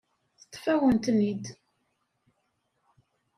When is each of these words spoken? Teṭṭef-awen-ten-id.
Teṭṭef-awen-ten-id. 0.41 1.43